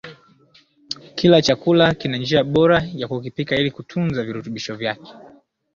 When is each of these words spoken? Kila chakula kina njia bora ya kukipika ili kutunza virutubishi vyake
Kila 1.15 1.41
chakula 1.41 1.85
kina 1.99 2.17
njia 2.23 2.43
bora 2.43 2.81
ya 2.95 3.07
kukipika 3.07 3.55
ili 3.55 3.71
kutunza 3.71 4.23
virutubishi 4.23 4.73
vyake 4.73 5.11